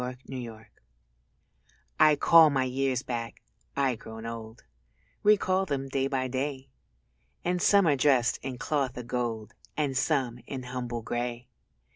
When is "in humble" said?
10.47-11.03